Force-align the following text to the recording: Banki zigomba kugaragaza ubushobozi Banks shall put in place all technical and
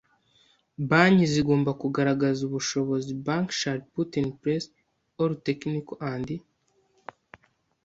Banki 0.89 1.25
zigomba 1.33 1.71
kugaragaza 1.81 2.39
ubushobozi 2.49 3.09
Banks 3.25 3.55
shall 3.59 3.79
put 3.93 4.09
in 4.21 4.27
place 4.41 4.67
all 5.19 5.33
technical 5.47 5.95
and 6.11 6.27